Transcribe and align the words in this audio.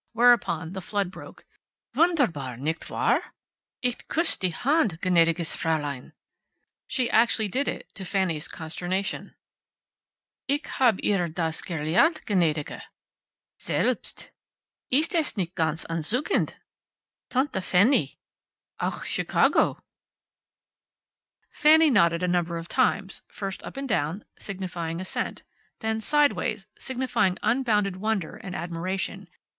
Whereupon 0.13 0.71
the 0.71 0.81
flood 0.81 1.11
broke. 1.11 1.45
"Wunderbar, 1.93 2.57
nicht 2.57 2.89
war! 2.89 3.35
Ich 3.83 4.07
kuss' 4.07 4.35
die 4.35 4.49
handt, 4.49 4.99
gnadiges 4.99 5.55
Fraulein." 5.55 6.13
She 6.87 7.07
actually 7.11 7.49
did 7.49 7.67
it, 7.67 7.93
to 7.93 8.03
Fanny's 8.03 8.47
consternation. 8.47 9.35
"Ich 10.47 10.65
hab' 10.65 10.99
ihr 11.03 11.29
das 11.29 11.61
gelernt, 11.61 12.25
Gnadige. 12.25 12.81
Selbst. 13.59 14.31
Ist 14.89 15.13
es 15.13 15.37
nicht 15.37 15.53
ganz 15.53 15.83
entzuckend! 15.87 16.55
Tante 17.29 17.61
Fanny. 17.61 18.17
Auch 18.79 19.05
Shecago." 19.05 19.77
Fanny 21.51 21.91
nodded 21.91 22.23
a 22.23 22.27
number 22.27 22.57
of 22.57 22.67
times, 22.67 23.21
first 23.27 23.61
up 23.63 23.77
and 23.77 23.87
down, 23.87 24.25
signifying 24.39 24.99
assent, 24.99 25.43
then 25.77 26.01
sideways, 26.01 26.65
signifying 26.79 27.37
unbounded 27.43 27.97
wonder 27.97 28.37
and 28.37 28.55
admiration. 28.55 29.29